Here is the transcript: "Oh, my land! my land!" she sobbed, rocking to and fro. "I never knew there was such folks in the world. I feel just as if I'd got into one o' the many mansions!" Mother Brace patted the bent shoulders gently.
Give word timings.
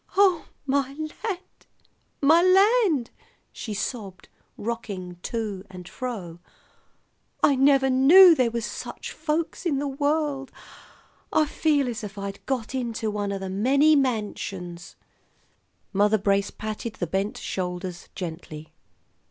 "Oh, 0.17 0.47
my 0.65 0.95
land! 0.97 1.67
my 2.23 2.41
land!" 2.41 3.11
she 3.51 3.75
sobbed, 3.75 4.29
rocking 4.57 5.17
to 5.21 5.63
and 5.69 5.87
fro. 5.87 6.39
"I 7.43 7.55
never 7.55 7.87
knew 7.87 8.33
there 8.33 8.49
was 8.49 8.65
such 8.65 9.11
folks 9.11 9.63
in 9.63 9.77
the 9.77 9.87
world. 9.87 10.51
I 11.31 11.45
feel 11.45 11.85
just 11.85 12.03
as 12.03 12.09
if 12.09 12.17
I'd 12.17 12.43
got 12.47 12.73
into 12.73 13.11
one 13.11 13.31
o' 13.31 13.37
the 13.37 13.47
many 13.47 13.95
mansions!" 13.95 14.95
Mother 15.93 16.17
Brace 16.17 16.49
patted 16.49 16.93
the 16.95 17.05
bent 17.05 17.37
shoulders 17.37 18.09
gently. 18.15 18.73